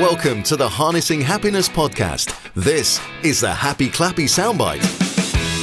Welcome 0.00 0.42
to 0.42 0.56
the 0.56 0.68
Harnessing 0.68 1.22
Happiness 1.22 1.70
podcast. 1.70 2.36
This 2.52 3.00
is 3.22 3.40
the 3.40 3.50
Happy 3.50 3.88
Clappy 3.88 4.26
Soundbite. 4.26 4.82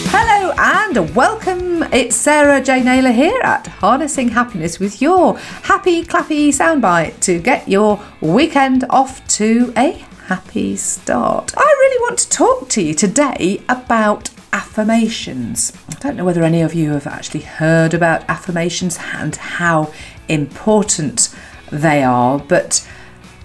Hello 0.10 0.52
and 0.58 1.16
welcome. 1.16 1.84
It's 1.94 2.16
Sarah 2.16 2.60
J. 2.60 2.82
Naylor 2.82 3.12
here 3.12 3.40
at 3.44 3.68
Harnessing 3.68 4.30
Happiness 4.30 4.80
with 4.80 5.04
your 5.04 5.38
happy 5.38 6.04
clappy 6.04 6.48
soundbite 6.48 7.20
to 7.20 7.40
get 7.40 7.70
your 7.70 8.04
weekend 8.22 8.86
off 8.90 9.26
to 9.38 9.72
a 9.78 9.92
happy 10.26 10.78
start. 10.78 11.54
I 11.56 11.62
really 11.62 12.02
want 12.02 12.18
to 12.18 12.30
talk 12.30 12.70
to 12.70 12.82
you 12.82 12.96
today 12.96 13.62
about 13.70 14.32
affirmations. 14.52 15.74
I 15.90 15.94
don't 16.00 16.18
know 16.18 16.26
whether 16.26 16.42
any 16.42 16.62
of 16.62 16.74
you 16.74 16.94
have 16.94 17.06
actually 17.06 17.42
heard 17.42 17.94
about 17.94 18.28
affirmations 18.28 18.98
and 19.14 19.36
how 19.36 19.94
important 20.28 21.36
they 21.72 22.02
are, 22.02 22.40
but 22.40 22.88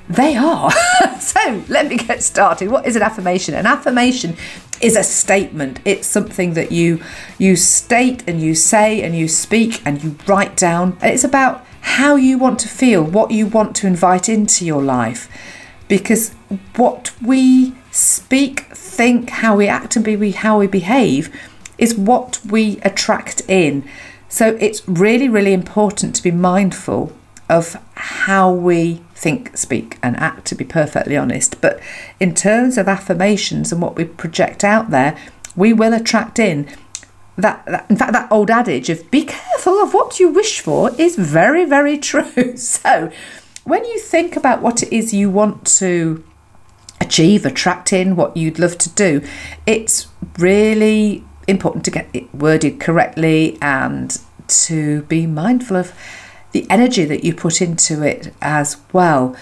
they 0.09 0.37
are. 0.37 0.71
so 1.21 1.63
let 1.69 1.89
me 1.89 1.97
get 1.97 2.23
started. 2.23 2.71
What 2.71 2.87
is 2.87 2.97
an 2.97 3.03
affirmation? 3.03 3.55
An 3.55 3.67
affirmation 3.67 4.37
is 4.81 4.97
a 4.97 5.03
statement. 5.03 5.81
It's 5.85 6.07
something 6.07 6.55
that 6.55 6.73
you 6.73 7.03
you 7.37 7.57
state 7.57 8.25
and 8.27 8.41
you 8.41 8.55
say 8.55 9.03
and 9.03 9.15
you 9.15 9.29
speak 9.29 9.83
and 9.85 10.03
you 10.03 10.17
write 10.27 10.57
down. 10.57 10.97
And 11.01 11.13
it's 11.13 11.25
about 11.25 11.67
how 11.81 12.17
you 12.17 12.39
want 12.39 12.59
to 12.61 12.69
feel, 12.69 13.03
what 13.03 13.31
you 13.31 13.47
want 13.47 13.77
to 13.77 13.87
invite 13.87 14.29
into 14.29 14.65
your 14.65 14.83
life. 14.83 15.29
Because 15.89 16.35
what 16.77 17.13
we 17.23 17.75
speak, 17.91 18.61
think, 18.75 19.31
how 19.31 19.57
we 19.57 19.69
act 19.69 19.97
and 19.97 20.05
be 20.05 20.31
how 20.33 20.59
we 20.59 20.67
behave 20.67 21.35
is 21.79 21.95
what 21.95 22.41
we 22.45 22.79
attract 22.83 23.43
in. 23.49 23.89
So 24.29 24.57
it's 24.61 24.87
really, 24.87 25.29
really 25.29 25.53
important 25.53 26.15
to 26.17 26.23
be 26.23 26.31
mindful 26.31 27.13
of 27.49 27.77
how 27.99 28.51
we 28.53 29.03
think, 29.15 29.57
speak, 29.57 29.99
and 30.03 30.17
act, 30.17 30.47
to 30.47 30.55
be 30.55 30.65
perfectly 30.65 31.17
honest. 31.17 31.61
But 31.61 31.81
in 32.21 32.33
terms 32.35 32.79
of 32.79 32.87
affirmations 32.87 33.73
and 33.73 33.83
what 33.83 33.97
we 33.97 34.05
project 34.05 34.63
out 34.63 34.91
there, 34.91 35.19
we 35.57 35.73
will 35.73 35.93
attract 35.93 36.39
in 36.39 36.69
that, 37.37 37.65
that, 37.67 37.87
in 37.91 37.97
fact 37.97 38.13
that 38.13 38.31
old 38.31 38.51
adage 38.51 38.89
of 38.89 39.11
be 39.11 39.25
careful 39.25 39.81
of 39.81 39.95
what 39.95 40.19
you 40.19 40.29
wish 40.29 40.61
for 40.61 40.91
is 40.99 41.15
very 41.17 41.65
very 41.65 41.97
true 42.11 42.57
so 42.57 43.13
when 43.63 43.85
you 43.85 44.01
think 44.01 44.35
about 44.35 44.61
what 44.61 44.83
it 44.83 44.93
is 44.93 45.15
you 45.15 45.31
want 45.31 45.65
to 45.65 46.25
achieve 47.01 47.47
attract 47.47 47.93
in 47.93 48.17
what 48.17 48.37
you'd 48.37 48.59
love 48.59 48.77
to 48.77 48.91
do 48.91 49.25
it's 49.67 50.09
really 50.37 51.25
important 51.47 51.85
to 51.85 51.93
get 51.93 52.09
it 52.13 52.33
worded 52.35 52.81
correctly 52.81 53.57
and 53.63 54.19
to 54.49 55.03
be 55.03 55.25
mindful 55.25 55.77
of 55.77 55.93
the 56.59 56.71
energy 56.71 57.05
that 57.05 57.23
you 57.23 57.33
put 57.33 57.63
into 57.63 58.03
it 58.03 58.33
as 58.43 58.79
well. 58.93 59.37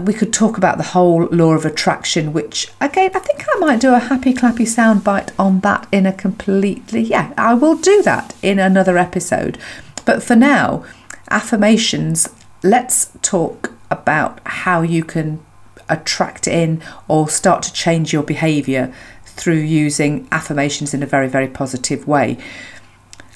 We 0.00 0.14
could 0.14 0.32
talk 0.32 0.56
about 0.56 0.78
the 0.78 0.84
whole 0.94 1.26
law 1.26 1.52
of 1.54 1.64
attraction, 1.64 2.32
which 2.32 2.68
again, 2.80 3.10
I 3.14 3.18
think 3.18 3.44
I 3.52 3.58
might 3.58 3.80
do 3.80 3.92
a 3.92 3.98
happy 3.98 4.32
clappy 4.32 4.64
soundbite 4.64 5.32
on 5.38 5.60
that 5.60 5.88
in 5.90 6.06
a 6.06 6.12
completely, 6.12 7.00
yeah, 7.02 7.34
I 7.36 7.54
will 7.54 7.76
do 7.76 8.00
that 8.02 8.34
in 8.42 8.60
another 8.60 8.96
episode. 8.96 9.58
But 10.04 10.22
for 10.22 10.36
now, 10.36 10.84
affirmations, 11.30 12.28
let's 12.62 13.10
talk 13.20 13.72
about 13.90 14.40
how 14.46 14.82
you 14.82 15.02
can 15.02 15.44
attract 15.88 16.46
in 16.46 16.80
or 17.08 17.28
start 17.28 17.62
to 17.64 17.72
change 17.72 18.12
your 18.12 18.22
behavior 18.22 18.94
through 19.24 19.56
using 19.56 20.28
affirmations 20.30 20.94
in 20.94 21.02
a 21.02 21.06
very, 21.06 21.28
very 21.28 21.48
positive 21.48 22.06
way. 22.06 22.38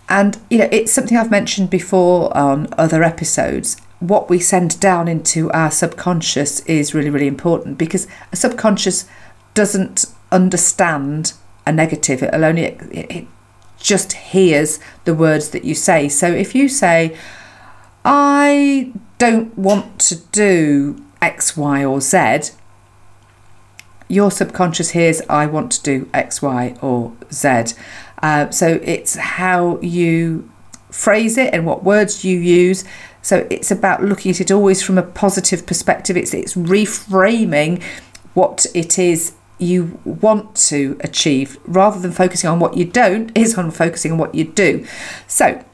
And 0.08 0.38
you 0.50 0.58
know, 0.58 0.68
it's 0.72 0.92
something 0.92 1.16
I've 1.16 1.30
mentioned 1.30 1.70
before 1.70 2.34
on 2.36 2.68
other 2.78 3.02
episodes. 3.02 3.76
What 4.00 4.30
we 4.30 4.38
send 4.38 4.78
down 4.80 5.08
into 5.08 5.50
our 5.52 5.70
subconscious 5.70 6.60
is 6.60 6.94
really, 6.94 7.10
really 7.10 7.26
important 7.26 7.78
because 7.78 8.06
a 8.32 8.36
subconscious 8.36 9.06
doesn't 9.54 10.06
understand 10.30 11.32
a 11.66 11.72
negative. 11.72 12.22
It'll 12.22 12.44
only 12.44 12.62
it, 12.62 12.80
it 12.92 13.26
just 13.78 14.12
hears 14.12 14.80
the 15.04 15.14
words 15.14 15.50
that 15.50 15.64
you 15.64 15.74
say. 15.74 16.08
So 16.08 16.28
if 16.28 16.54
you 16.54 16.68
say, 16.68 17.16
"I 18.04 18.92
don't 19.18 19.56
want 19.58 19.98
to 20.00 20.16
do 20.16 21.04
X, 21.20 21.56
Y, 21.56 21.84
or 21.84 22.00
Z," 22.00 22.52
your 24.08 24.30
subconscious 24.30 24.90
hears, 24.90 25.22
"I 25.28 25.46
want 25.46 25.72
to 25.72 25.82
do 25.82 26.08
X, 26.12 26.42
Y, 26.42 26.74
or 26.80 27.12
Z." 27.32 27.74
Uh, 28.22 28.50
so 28.50 28.80
it's 28.82 29.16
how 29.16 29.78
you 29.80 30.50
phrase 30.90 31.36
it 31.36 31.52
and 31.52 31.66
what 31.66 31.84
words 31.84 32.24
you 32.24 32.38
use. 32.38 32.84
So 33.22 33.46
it's 33.50 33.70
about 33.70 34.02
looking 34.02 34.30
at 34.30 34.40
it 34.40 34.50
always 34.50 34.82
from 34.82 34.98
a 34.98 35.02
positive 35.02 35.66
perspective. 35.66 36.16
It's 36.16 36.32
it's 36.34 36.54
reframing 36.54 37.82
what 38.34 38.66
it 38.74 38.98
is 38.98 39.32
you 39.58 39.98
want 40.04 40.54
to 40.54 40.96
achieve 41.00 41.58
rather 41.66 41.98
than 41.98 42.12
focusing 42.12 42.48
on 42.48 42.60
what 42.60 42.76
you 42.76 42.84
don't 42.84 43.36
is 43.36 43.58
on 43.58 43.70
focusing 43.70 44.12
on 44.12 44.18
what 44.18 44.34
you 44.34 44.44
do. 44.44 44.86
So 45.26 45.64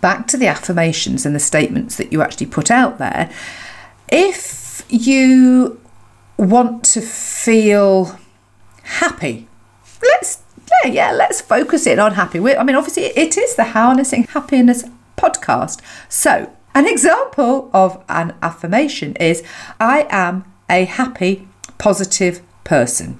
back 0.00 0.26
to 0.28 0.36
the 0.36 0.46
affirmations 0.46 1.24
and 1.24 1.34
the 1.34 1.40
statements 1.40 1.96
that 1.96 2.12
you 2.12 2.20
actually 2.22 2.46
put 2.46 2.70
out 2.70 2.98
there. 2.98 3.30
If 4.10 4.84
you 4.88 5.80
want 6.36 6.84
to 6.84 7.00
feel 7.48 8.18
happy, 8.82 9.48
let's 10.02 10.42
yeah, 10.84 10.90
yeah, 10.90 11.12
let's 11.12 11.40
focus 11.40 11.86
in 11.86 11.98
on 11.98 12.12
happy. 12.12 12.38
I 12.38 12.62
mean, 12.62 12.76
obviously, 12.76 13.04
it 13.04 13.38
is 13.38 13.56
the 13.56 13.64
Harnessing 13.64 14.24
Happiness 14.24 14.84
podcast. 15.16 15.80
So, 16.10 16.52
an 16.74 16.86
example 16.86 17.70
of 17.72 18.04
an 18.10 18.34
affirmation 18.42 19.16
is 19.16 19.42
I 19.80 20.06
am 20.10 20.44
a 20.68 20.84
happy, 20.84 21.48
positive 21.78 22.42
person. 22.64 23.18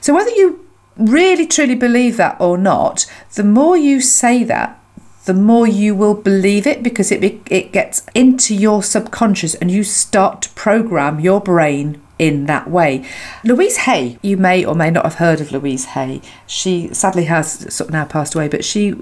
So, 0.00 0.14
whether 0.14 0.30
you 0.30 0.64
really 0.96 1.48
truly 1.48 1.74
believe 1.74 2.18
that 2.18 2.40
or 2.40 2.56
not, 2.56 3.04
the 3.34 3.42
more 3.42 3.76
you 3.76 4.00
say 4.00 4.44
that, 4.44 4.80
the 5.24 5.34
more 5.34 5.66
you 5.66 5.96
will 5.96 6.14
believe 6.14 6.68
it 6.68 6.84
because 6.84 7.10
it, 7.10 7.24
it 7.50 7.72
gets 7.72 8.06
into 8.14 8.54
your 8.54 8.84
subconscious 8.84 9.56
and 9.56 9.72
you 9.72 9.82
start 9.82 10.42
to 10.42 10.50
program 10.50 11.18
your 11.18 11.40
brain 11.40 12.00
in 12.18 12.46
that 12.46 12.70
way. 12.70 13.04
Louise 13.44 13.78
Hay, 13.78 14.18
you 14.22 14.36
may 14.36 14.64
or 14.64 14.74
may 14.74 14.90
not 14.90 15.04
have 15.04 15.16
heard 15.16 15.40
of 15.40 15.52
Louise 15.52 15.86
Hay. 15.86 16.20
She 16.46 16.92
sadly 16.94 17.24
has 17.24 17.72
sort 17.74 17.88
of 17.88 17.92
now 17.92 18.04
passed 18.04 18.34
away, 18.34 18.48
but 18.48 18.64
she, 18.64 18.94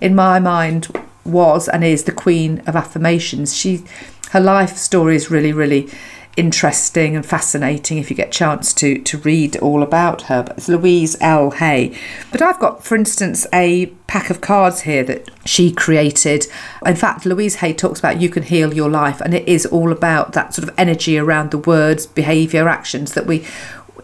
in 0.00 0.14
my 0.14 0.38
mind, 0.38 0.88
was 1.24 1.68
and 1.68 1.84
is 1.84 2.04
the 2.04 2.12
queen 2.12 2.60
of 2.66 2.76
affirmations. 2.76 3.56
She, 3.56 3.84
her 4.30 4.40
life 4.40 4.76
story 4.76 5.16
is 5.16 5.30
really, 5.30 5.52
really 5.52 5.88
interesting 6.36 7.16
and 7.16 7.26
fascinating 7.26 7.98
if 7.98 8.08
you 8.10 8.16
get 8.16 8.28
a 8.28 8.30
chance 8.30 8.72
to 8.74 8.98
to 9.02 9.18
read 9.18 9.56
all 9.58 9.82
about 9.82 10.22
her. 10.22 10.42
But 10.42 10.58
it's 10.58 10.68
Louise 10.68 11.16
L. 11.20 11.50
Hay. 11.52 11.96
But 12.30 12.42
I've 12.42 12.58
got, 12.58 12.84
for 12.84 12.94
instance, 12.94 13.46
a 13.52 13.86
pack 14.06 14.30
of 14.30 14.40
cards 14.40 14.82
here 14.82 15.02
that 15.04 15.28
she 15.44 15.72
created. 15.72 16.46
In 16.84 16.96
fact, 16.96 17.26
Louise 17.26 17.56
Hay 17.56 17.72
talks 17.72 17.98
about 17.98 18.20
you 18.20 18.28
can 18.28 18.44
heal 18.44 18.74
your 18.74 18.90
life, 18.90 19.20
and 19.20 19.34
it 19.34 19.46
is 19.48 19.66
all 19.66 19.92
about 19.92 20.32
that 20.32 20.54
sort 20.54 20.68
of 20.68 20.74
energy 20.78 21.18
around 21.18 21.50
the 21.50 21.58
words, 21.58 22.06
behaviour, 22.06 22.68
actions 22.68 23.14
that 23.14 23.26
we 23.26 23.44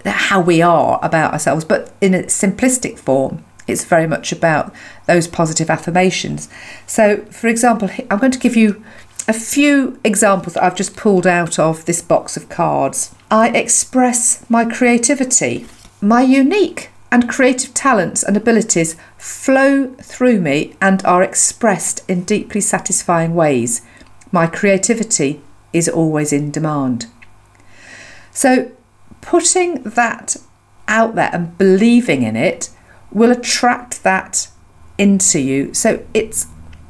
how 0.04 0.40
we 0.40 0.62
are 0.62 1.00
about 1.02 1.32
ourselves, 1.32 1.64
but 1.64 1.92
in 2.00 2.14
a 2.14 2.22
simplistic 2.24 2.98
form. 2.98 3.44
It's 3.66 3.84
very 3.84 4.06
much 4.06 4.30
about 4.30 4.72
those 5.06 5.26
positive 5.26 5.70
affirmations. 5.70 6.48
So, 6.86 7.24
for 7.32 7.48
example, 7.48 7.90
I'm 8.08 8.18
going 8.18 8.30
to 8.30 8.38
give 8.38 8.54
you 8.54 8.84
a 9.28 9.32
few 9.32 9.98
examples 10.04 10.54
that 10.54 10.62
I've 10.62 10.76
just 10.76 10.96
pulled 10.96 11.26
out 11.26 11.58
of 11.58 11.84
this 11.84 12.02
box 12.02 12.36
of 12.36 12.48
cards. 12.48 13.14
I 13.30 13.48
express 13.48 14.48
my 14.48 14.64
creativity. 14.64 15.66
My 16.00 16.22
unique 16.22 16.90
and 17.10 17.28
creative 17.28 17.74
talents 17.74 18.22
and 18.22 18.36
abilities 18.36 18.96
flow 19.18 19.94
through 19.94 20.40
me 20.40 20.74
and 20.80 21.04
are 21.04 21.22
expressed 21.22 22.08
in 22.08 22.24
deeply 22.24 22.60
satisfying 22.60 23.34
ways. 23.34 23.82
My 24.30 24.46
creativity 24.46 25.40
is 25.72 25.88
always 25.88 26.32
in 26.32 26.50
demand. 26.50 27.06
So, 28.30 28.70
putting 29.20 29.82
that 29.82 30.36
out 30.86 31.14
there 31.14 31.30
and 31.32 31.56
believing 31.58 32.22
in 32.22 32.36
it 32.36 32.70
will 33.10 33.30
attract 33.30 34.02
that 34.04 34.48
into 34.98 35.40
you. 35.40 35.74
So, 35.74 36.04
it's 36.12 36.46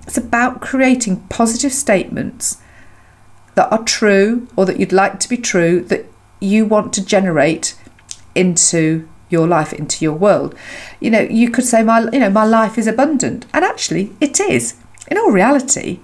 it's 0.07 0.17
about 0.17 0.61
creating 0.61 1.21
positive 1.29 1.73
statements 1.73 2.61
that 3.55 3.71
are 3.73 3.83
true 3.83 4.47
or 4.57 4.65
that 4.67 4.79
you'd 4.79 4.93
like 4.93 5.19
to 5.21 5.29
be 5.29 5.37
true 5.37 5.81
that 5.83 6.07
you 6.41 6.65
want 6.65 6.93
to 6.93 7.05
generate 7.05 7.77
into 8.35 9.09
your 9.29 9.49
life 9.49 9.73
into 9.73 10.05
your 10.05 10.15
world. 10.15 10.55
You 11.01 11.11
know 11.11 11.21
you 11.21 11.51
could 11.51 11.65
say 11.65 11.83
my 11.83 12.09
you 12.13 12.21
know 12.21 12.31
my 12.31 12.45
life 12.45 12.79
is 12.79 12.87
abundant. 12.87 13.47
And 13.53 13.65
actually 13.65 14.13
it 14.21 14.39
is. 14.39 14.75
In 15.09 15.19
all 15.19 15.31
reality 15.31 16.01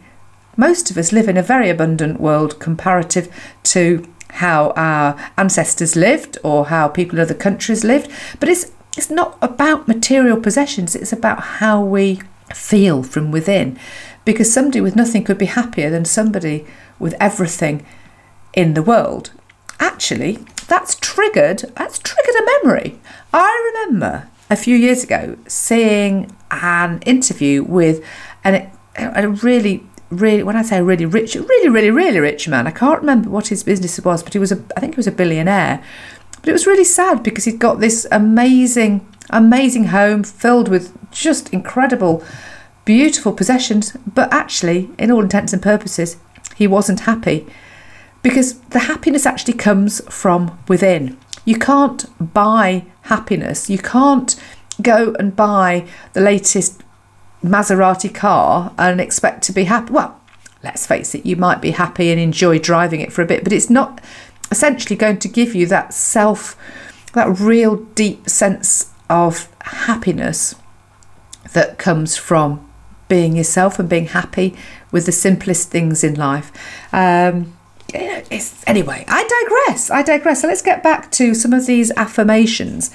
most 0.56 0.90
of 0.90 0.98
us 0.98 1.12
live 1.12 1.28
in 1.28 1.37
a 1.37 1.43
very 1.43 1.70
abundant 1.70 2.20
world 2.20 2.58
comparative 2.58 3.32
to 3.62 4.06
how 4.32 4.70
our 4.76 5.16
ancestors 5.37 5.94
lived 5.94 6.38
or 6.43 6.66
how 6.66 6.88
people 6.88 7.19
in 7.19 7.22
other 7.22 7.34
countries 7.34 7.84
lived. 7.84 8.10
But 8.40 8.48
it's 8.48 8.72
it's 8.96 9.10
not 9.10 9.38
about 9.40 9.88
material 9.88 10.38
possessions. 10.38 10.94
It's 10.94 11.12
about 11.12 11.40
how 11.40 11.82
we 11.82 12.20
feel 12.54 13.02
from 13.02 13.31
within. 13.31 13.78
Because 14.25 14.52
somebody 14.52 14.81
with 14.81 14.96
nothing 14.96 15.25
could 15.25 15.38
be 15.38 15.46
happier 15.46 15.90
than 15.90 16.04
somebody 16.04 16.64
with 16.99 17.14
everything 17.19 17.84
in 18.54 18.75
the 18.75 18.82
world. 18.82 19.31
actually, 19.81 20.38
that's 20.69 20.94
triggered. 20.96 21.60
That's 21.76 21.99
triggered 21.99 22.37
a 22.37 22.46
memory. 22.62 22.99
I 23.32 23.72
remember 23.75 24.28
a 24.49 24.56
few 24.56 24.76
years 24.76 25.02
ago 25.02 25.37
seeing 25.46 26.34
an 26.50 27.00
interview 27.02 27.62
with 27.62 28.04
an, 28.44 28.70
a 28.96 29.28
really 29.28 29.87
really 30.10 30.43
when 30.43 30.56
I 30.56 30.62
say 30.62 30.82
really 30.82 31.06
rich, 31.06 31.34
really, 31.34 31.69
really, 31.69 31.90
really 31.90 32.20
rich 32.20 32.46
man. 32.48 32.66
I 32.66 32.70
can't 32.70 33.00
remember 33.00 33.31
what 33.31 33.48
his 33.48 33.64
business 33.64 33.98
was, 34.00 34.22
but 34.22 34.34
he 34.34 34.38
was 34.38 34.52
a 34.52 34.62
I 34.76 34.81
think 34.81 34.94
he 34.94 34.98
was 34.98 35.06
a 35.06 35.12
billionaire. 35.12 35.82
But 36.40 36.48
it 36.48 36.52
was 36.52 36.66
really 36.66 36.84
sad 36.84 37.22
because 37.22 37.44
he'd 37.44 37.58
got 37.58 37.81
this 37.81 38.06
amazing, 38.10 39.06
amazing 39.32 39.87
home 39.87 40.23
filled 40.23 40.69
with 40.69 40.96
just 41.11 41.50
incredible, 41.50 42.25
beautiful 42.84 43.32
possessions. 43.32 43.96
But 44.06 44.32
actually, 44.32 44.90
in 44.99 45.11
all 45.11 45.23
intents 45.23 45.52
and 45.52 45.62
purposes, 45.62 46.17
he 46.55 46.67
wasn't 46.67 47.00
happy 47.00 47.46
because 48.23 48.61
the 48.61 48.81
happiness 48.81 49.26
actually 49.26 49.55
comes 49.55 50.00
from 50.12 50.58
within. 50.69 51.19
You 51.44 51.58
can't 51.58 52.05
buy 52.32 52.84
happiness. 53.02 53.69
You 53.69 53.79
can't 53.79 54.37
go 54.81 55.14
and 55.19 55.34
buy 55.34 55.87
the 56.12 56.20
latest 56.20 56.82
Maserati 57.43 58.14
car 58.14 58.73
and 58.79 59.00
expect 59.00 59.43
to 59.44 59.52
be 59.52 59.64
happy. 59.64 59.93
Well, 59.93 60.20
let's 60.62 60.87
face 60.87 61.14
it, 61.14 61.26
you 61.26 61.37
might 61.37 61.61
be 61.61 61.73
happy 61.73 62.11
and 62.11 62.20
enjoy 62.20 62.58
driving 62.58 63.00
it 63.00 63.12
for 63.12 63.23
a 63.23 63.26
bit, 63.26 63.43
but 63.43 63.52
it's 63.52 63.70
not 63.70 64.00
essentially 64.50 64.94
going 64.94 65.19
to 65.19 65.29
give 65.29 65.55
you 65.55 65.67
that 65.67 65.93
self, 65.93 66.56
that 67.14 67.40
real 67.40 67.76
deep 67.76 68.29
sense 68.29 68.92
of 69.08 69.49
happiness 69.62 70.54
that 71.52 71.78
comes 71.78 72.16
from 72.16 72.69
being 73.08 73.37
yourself 73.37 73.78
and 73.78 73.88
being 73.88 74.06
happy 74.06 74.54
with 74.90 75.06
the 75.06 75.12
simplest 75.12 75.70
things 75.70 76.02
in 76.02 76.14
life. 76.14 76.50
Um, 76.94 77.56
anyway, 77.93 79.04
I 79.08 79.22
digress. 79.66 79.90
I 79.90 80.02
digress. 80.02 80.43
So 80.43 80.49
let's 80.49 80.62
get 80.62 80.82
back 80.82 81.10
to 81.12 81.34
some 81.34 81.52
of 81.52 81.66
these 81.66 81.90
affirmations. 81.93 82.90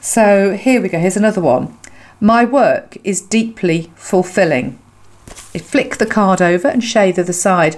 So 0.00 0.56
here 0.56 0.80
we 0.80 0.88
go. 0.88 0.98
Here's 0.98 1.16
another 1.16 1.40
one. 1.40 1.76
My 2.20 2.44
work 2.44 2.96
is 3.02 3.20
deeply 3.20 3.90
fulfilling. 3.96 4.78
flick 5.26 5.96
the 5.96 6.06
card 6.06 6.40
over 6.40 6.68
and 6.68 6.84
shade 6.84 7.16
the 7.16 7.22
other 7.22 7.32
side. 7.32 7.76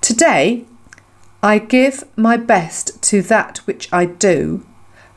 Today, 0.00 0.64
I 1.42 1.58
give 1.58 2.04
my 2.16 2.36
best 2.36 3.00
to 3.04 3.22
that 3.22 3.58
which 3.58 3.88
I 3.92 4.06
do, 4.06 4.66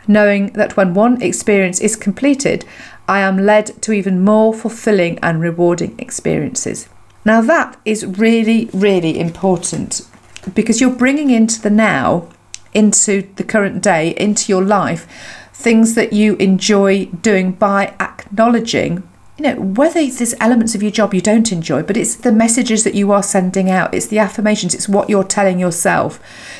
knowing 0.07 0.48
that 0.53 0.75
when 0.77 0.94
one 0.94 1.21
experience 1.21 1.80
is 1.80 1.95
completed, 1.95 2.65
I 3.07 3.19
am 3.19 3.38
led 3.38 3.81
to 3.83 3.92
even 3.92 4.24
more 4.24 4.53
fulfilling 4.53 5.19
and 5.19 5.42
rewarding 5.42 5.98
experiences. 6.00 6.88
Now, 7.25 7.42
that 7.42 7.80
is 7.86 8.06
really, 8.06 8.69
really 8.74 9.19
important 9.19 10.01
because 10.56 10.81
you're 10.81 10.89
bringing 10.89 11.30
into 11.30 11.62
the 11.62 11.69
now, 11.69 12.27
into 12.74 13.27
the 13.36 13.44
current 13.44 13.83
day, 13.83 14.15
into 14.18 14.51
your 14.51 14.63
life, 14.63 15.07
things 15.53 15.94
that 15.95 16.13
you 16.13 16.36
enjoy 16.38 17.06
doing 17.06 17.51
by 17.51 17.94
acknowledging 18.00 19.03
you 19.37 19.43
know 19.43 19.55
whether 19.55 20.05
there's 20.05 20.35
elements 20.39 20.75
of 20.75 20.83
your 20.83 20.91
job 20.91 21.13
you 21.13 21.21
don't 21.21 21.51
enjoy 21.51 21.81
but 21.81 21.97
it's 21.97 22.15
the 22.15 22.31
messages 22.31 22.83
that 22.83 22.93
you 22.93 23.11
are 23.11 23.23
sending 23.23 23.69
out 23.69 23.93
it's 23.93 24.07
the 24.07 24.19
affirmations 24.19 24.75
it's 24.75 24.89
what 24.89 25.09
you're 25.09 25.23
telling 25.23 25.59
yourself. 25.59 26.19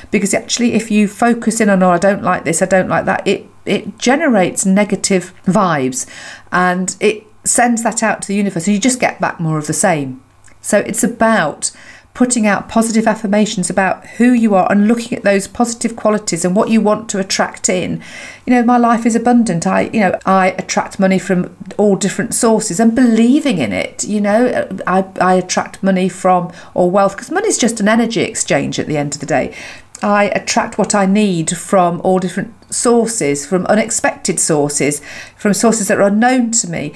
Because 0.09 0.33
actually 0.33 0.73
if 0.73 0.91
you 0.91 1.07
focus 1.07 1.62
in 1.62 1.69
on 1.69 1.83
oh 1.83 1.91
i 1.91 1.97
don't 1.97 2.23
like 2.23 2.44
this 2.44 2.62
i 2.62 2.65
don't 2.65 2.89
like 2.89 3.06
that 3.06 3.25
it 3.27 3.47
it 3.65 3.97
generates 3.97 4.65
negative 4.65 5.33
vibes 5.45 6.07
and 6.51 6.95
it 7.00 7.25
sends 7.44 7.83
that 7.83 8.03
out 8.03 8.21
to 8.21 8.27
the 8.27 8.35
universe 8.35 8.68
and 8.68 8.75
you 8.75 8.79
just 8.79 9.00
get 9.00 9.19
back 9.19 9.39
more 9.39 9.57
of 9.57 9.68
the 9.68 9.73
same. 9.73 10.21
So 10.62 10.79
it's 10.79 11.03
about 11.03 11.71
putting 12.13 12.46
out 12.46 12.68
positive 12.68 13.08
affirmations 13.08 13.69
about 13.69 14.06
who 14.06 14.34
you 14.34 14.54
are 14.54 14.69
and 14.72 14.88
looking 14.88 15.18
at 15.18 15.24
those 15.24 15.48
positive 15.48 15.96
qualities 15.96 16.44
and 16.44 16.56
what 16.56 16.69
you 16.69 16.81
want 16.81 17.10
to 17.10 17.19
attract 17.19 17.69
in. 17.69 18.04
You 18.46 18.54
know, 18.54 18.63
my 18.63 18.78
life 18.78 19.06
is 19.06 19.16
abundant. 19.16 19.66
I, 19.66 19.81
you 19.94 20.02
know, 20.02 20.19
I 20.25 20.48
attract 20.58 21.00
money 21.00 21.19
from 21.19 21.56
all 21.78 21.96
different 21.96 22.34
sources 22.34 22.80
and 22.80 22.94
believing 22.94 23.60
in 23.60 23.72
it. 23.72 24.04
You 24.04 24.19
know, 24.19 24.68
I, 24.86 25.06
I 25.22 25.36
attract 25.36 25.81
money 25.81 26.10
from 26.10 26.52
or 26.74 26.92
wealth 26.92 27.16
because 27.16 27.31
money 27.31 27.48
is 27.48 27.58
just 27.58 27.80
an 27.80 27.88
energy 27.88 28.22
exchange 28.22 28.78
at 28.78 28.88
the 28.88 28.98
end 28.98 29.14
of 29.14 29.22
the 29.22 29.25
day. 29.25 29.56
I 30.04 30.25
attract 30.25 30.78
what 30.78 30.96
I 30.96 31.06
need 31.06 31.56
from 31.56 32.02
all 32.02 32.19
different 32.19 32.54
sources, 32.74 33.46
from 33.46 33.66
unexpected 33.68 34.40
sources, 34.40 35.02
from 35.38 35.54
sources 35.54 35.88
that 35.88 35.98
are 35.98 36.07
unknown 36.07 36.52
to 36.52 36.69
me. 36.69 36.94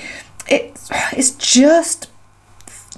It, 0.48 0.78
it's 1.12 1.32
just 1.32 2.10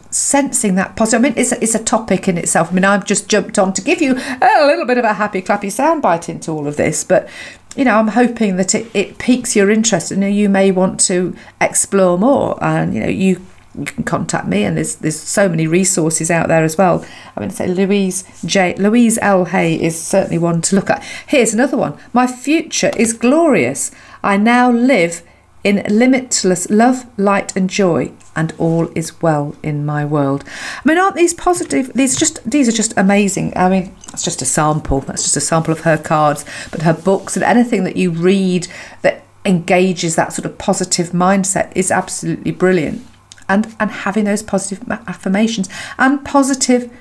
sensing 0.10 0.76
that 0.76 0.96
positive. 0.96 1.20
I 1.20 1.30
mean, 1.30 1.34
it's 1.38 1.52
a, 1.52 1.62
it's 1.64 1.76
a 1.76 1.84
topic 1.84 2.28
in 2.28 2.38
itself. 2.38 2.72
I 2.72 2.74
mean, 2.76 2.86
I've 2.86 3.06
just 3.06 3.28
jumped 3.28 3.60
on 3.60 3.74
to 3.74 3.82
give 3.82 4.02
you 4.02 4.14
a 4.14 4.66
little 4.66 4.86
bit 4.86 4.98
of 4.98 5.06
a 5.06 5.14
happy, 5.14 5.42
clappy 5.42 5.68
soundbite 5.68 6.30
into 6.30 6.52
all 6.52 6.68
of 6.68 6.78
this, 6.78 7.04
but 7.04 7.30
you 7.76 7.86
know, 7.86 7.98
I'm 7.98 8.08
hoping 8.10 8.56
that 8.58 8.74
it, 8.74 8.88
it 8.96 9.20
piques 9.20 9.56
your 9.56 9.70
interest 9.70 10.12
and 10.12 10.24
you 10.36 10.50
may 10.50 10.72
want 10.72 11.00
to 11.02 11.36
explore 11.62 12.18
more. 12.18 12.62
And 12.64 12.94
you 12.94 13.00
know, 13.02 13.08
you 13.08 13.46
you 13.78 13.86
can 13.86 14.04
contact 14.04 14.48
me, 14.48 14.64
and 14.64 14.76
there's 14.76 14.96
there's 14.96 15.20
so 15.20 15.48
many 15.48 15.68
resources 15.68 16.32
out 16.32 16.48
there 16.48 16.64
as 16.64 16.78
well. 16.78 17.06
I 17.36 17.42
mean, 17.42 17.52
say 17.52 17.68
Louise 17.68 18.24
J 18.44 18.74
Louise 18.76 19.20
L 19.22 19.46
Hay 19.46 19.76
is 19.76 20.02
certainly 20.02 20.40
one 20.40 20.62
to 20.64 20.76
look 20.76 20.90
at. 20.90 21.04
Here's 21.28 21.54
another 21.54 21.78
one. 21.78 21.98
My 22.14 22.26
future 22.26 22.92
is 22.98 23.14
glorious. 23.14 23.92
I 24.24 24.38
now 24.38 24.72
live 24.72 25.22
in 25.64 25.86
limitless 25.90 26.70
love, 26.70 27.06
light, 27.20 27.56
and 27.56 27.70
joy, 27.70 28.12
and 28.38 28.54
all 28.60 28.88
is 28.96 29.20
well 29.22 29.56
in 29.64 29.86
my 29.86 30.06
world. 30.06 30.44
I 30.48 30.82
mean, 30.88 30.98
aren't 30.98 31.16
these 31.16 31.34
positive? 31.34 31.92
These 31.94 32.16
just 32.16 32.50
these 32.50 32.70
are 32.70 32.72
just 32.72 32.94
amazing. 32.96 33.52
I 33.58 33.68
mean, 33.68 33.96
that's 34.06 34.24
just 34.24 34.42
a 34.42 34.46
sample. 34.46 35.02
That's 35.02 35.24
just 35.24 35.36
a 35.36 35.42
sample 35.42 35.74
of 35.74 35.82
her 35.82 35.98
cards, 35.98 36.46
but 36.72 36.84
her 36.84 36.94
books 36.94 37.36
and 37.36 37.44
anything 37.44 37.84
that 37.84 37.98
you 37.98 38.12
read 38.12 38.68
that 39.02 39.24
engages 39.44 40.16
that 40.16 40.34
sort 40.34 40.46
of 40.46 40.58
positive 40.58 41.10
mindset 41.10 41.72
is 41.76 41.92
absolutely 41.92 42.52
brilliant. 42.52 43.06
And 43.50 43.76
and 43.80 43.90
having 43.90 44.26
those 44.26 44.44
positive 44.44 44.88
affirmations 44.90 45.68
and 45.98 46.24
positive 46.24 46.92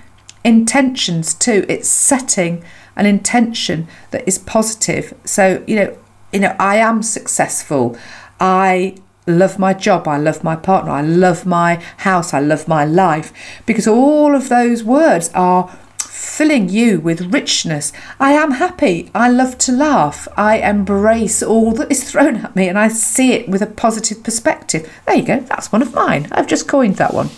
intentions 0.43 1.35
too. 1.35 1.67
It's 1.69 1.89
setting 1.89 2.65
an 2.97 3.05
intention 3.05 3.89
that 4.11 4.27
is 4.27 4.39
positive. 4.39 5.13
So 5.25 5.63
you 5.67 5.77
know, 5.77 5.99
you 6.33 6.41
know, 6.41 6.57
I 6.59 6.77
am 6.77 7.03
successful. 7.03 7.97
I 8.41 8.97
love 9.27 9.59
my 9.59 9.75
job, 9.75 10.07
I 10.07 10.19
love 10.19 10.45
my 10.45 10.57
partner, 10.57 10.93
I 10.93 11.03
love 11.03 11.47
my 11.47 11.83
house, 11.99 12.33
I 12.33 12.41
love 12.41 12.69
my 12.69 12.85
life, 12.85 13.33
because 13.67 13.87
all 13.87 14.35
of 14.35 14.49
those 14.49 14.85
words 14.85 15.31
are 15.35 15.69
filling 15.99 16.69
you 16.69 17.01
with 17.01 17.33
richness. 17.33 17.93
I 18.21 18.33
am 18.33 18.53
happy, 18.53 19.11
I 19.15 19.29
love 19.29 19.59
to 19.59 19.73
laugh, 19.73 20.29
I 20.37 20.59
embrace 20.59 21.43
all 21.43 21.73
that 21.73 21.91
is 21.91 22.05
thrown 22.11 22.37
at 22.37 22.55
me, 22.55 22.69
and 22.69 22.79
I 22.79 22.89
see 22.89 23.33
it 23.33 23.49
with 23.49 23.63
a 23.63 23.67
positive 23.67 24.23
perspective. 24.23 24.91
There 25.07 25.17
you 25.17 25.25
go, 25.25 25.41
that's 25.41 25.73
one 25.73 25.83
of 25.83 25.95
mine. 25.95 26.29
I've 26.33 26.47
just 26.47 26.69
coined 26.69 26.97
that 26.97 27.15
one. 27.15 27.31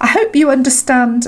I 0.00 0.08
hope 0.08 0.36
you 0.36 0.50
understand 0.50 1.26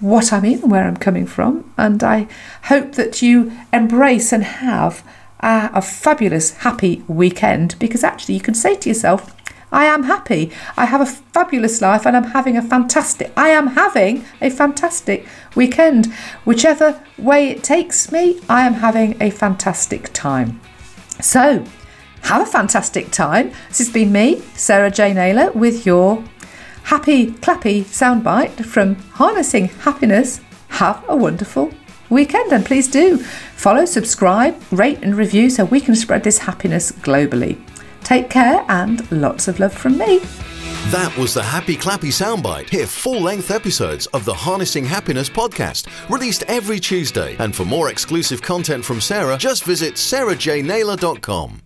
what 0.00 0.32
I 0.32 0.40
mean 0.40 0.68
where 0.68 0.84
I'm 0.84 0.96
coming 0.96 1.26
from, 1.26 1.72
and 1.76 2.02
I 2.02 2.28
hope 2.64 2.92
that 2.92 3.22
you 3.22 3.52
embrace 3.72 4.32
and 4.32 4.44
have 4.44 5.02
a, 5.40 5.70
a 5.74 5.82
fabulous, 5.82 6.58
happy 6.58 7.02
weekend 7.08 7.76
because 7.78 8.04
actually 8.04 8.34
you 8.34 8.40
can 8.40 8.54
say 8.54 8.74
to 8.76 8.88
yourself, 8.88 9.34
I 9.72 9.84
am 9.84 10.04
happy. 10.04 10.50
I 10.76 10.86
have 10.86 11.00
a 11.00 11.06
fabulous 11.06 11.80
life 11.80 12.06
and 12.06 12.16
I'm 12.16 12.30
having 12.32 12.56
a 12.56 12.62
fantastic 12.62 13.32
I 13.36 13.50
am 13.50 13.68
having 13.68 14.24
a 14.40 14.50
fantastic 14.50 15.26
weekend. 15.54 16.06
Whichever 16.44 17.02
way 17.16 17.48
it 17.48 17.62
takes 17.62 18.10
me, 18.10 18.40
I 18.48 18.66
am 18.66 18.74
having 18.74 19.20
a 19.22 19.30
fantastic 19.30 20.12
time. 20.12 20.60
So, 21.20 21.64
have 22.22 22.42
a 22.42 22.50
fantastic 22.50 23.10
time. 23.10 23.52
This 23.68 23.78
has 23.78 23.90
been 23.90 24.12
me, 24.12 24.40
Sarah 24.54 24.90
Jane 24.90 25.16
Naylor, 25.16 25.52
with 25.52 25.86
your 25.86 26.24
happy 26.84 27.32
clappy 27.32 27.82
soundbite 27.82 28.64
from 28.64 28.96
Harnessing 29.12 29.68
Happiness. 29.68 30.40
Have 30.68 31.04
a 31.08 31.16
wonderful 31.16 31.72
weekend 32.08 32.52
and 32.52 32.66
please 32.66 32.88
do 32.88 33.18
follow, 33.18 33.84
subscribe, 33.84 34.60
rate, 34.70 34.98
and 35.02 35.16
review 35.16 35.50
so 35.50 35.64
we 35.64 35.80
can 35.80 35.94
spread 35.94 36.24
this 36.24 36.38
happiness 36.38 36.92
globally. 36.92 37.58
Take 38.02 38.30
care 38.30 38.64
and 38.68 39.10
lots 39.10 39.48
of 39.48 39.60
love 39.60 39.72
from 39.72 39.98
me. 39.98 40.20
That 40.90 41.14
was 41.16 41.34
the 41.34 41.42
Happy 41.42 41.76
Clappy 41.76 42.10
Soundbite. 42.10 42.68
Hear 42.70 42.86
full 42.86 43.20
length 43.20 43.50
episodes 43.50 44.06
of 44.08 44.24
the 44.24 44.34
Harnessing 44.34 44.84
Happiness 44.84 45.28
podcast, 45.28 45.86
released 46.10 46.42
every 46.48 46.80
Tuesday. 46.80 47.36
And 47.38 47.54
for 47.54 47.64
more 47.64 47.90
exclusive 47.90 48.42
content 48.42 48.84
from 48.84 49.00
Sarah, 49.00 49.36
just 49.38 49.64
visit 49.64 49.94
sarahjnaylor.com. 49.94 51.60